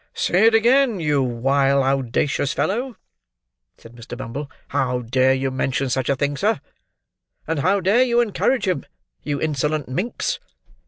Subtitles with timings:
[0.15, 2.97] "Say it again, you wile, owdacious fellow!"
[3.77, 4.17] said Mr.
[4.17, 4.49] Bumble.
[4.69, 6.59] "How dare you mention such a thing, sir?
[7.45, 8.83] And how dare you encourage him,
[9.21, 10.39] you insolent minx?